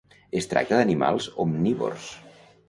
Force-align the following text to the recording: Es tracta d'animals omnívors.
Es 0.39 0.47
tracta 0.53 0.79
d'animals 0.79 1.29
omnívors. 1.45 2.09